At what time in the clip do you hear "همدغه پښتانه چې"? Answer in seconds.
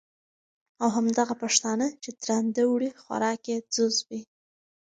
0.97-2.09